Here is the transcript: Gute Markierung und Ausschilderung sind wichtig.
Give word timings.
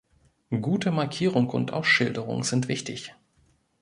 Gute 0.61 0.89
Markierung 0.89 1.47
und 1.51 1.73
Ausschilderung 1.73 2.43
sind 2.43 2.67
wichtig. 2.67 3.13